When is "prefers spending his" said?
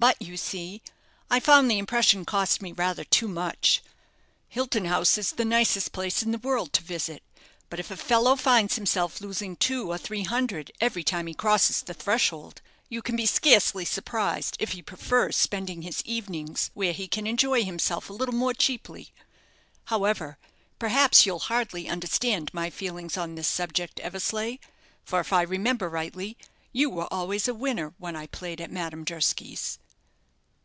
14.82-16.00